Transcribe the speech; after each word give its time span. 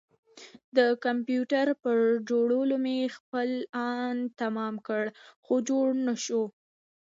د 0.77 0.79
کمپيوټر 1.05 1.67
پر 1.83 1.97
جوړولو 2.29 2.75
مې 2.85 2.97
خپل 3.15 3.49
ان 3.85 4.15
تمام 4.41 4.75
کړ 4.87 5.03
خو 5.45 5.55
جوړ 5.69 5.87
نه 6.07 6.15
شو. 6.23 6.43